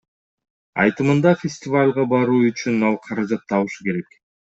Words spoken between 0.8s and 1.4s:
Айтымында,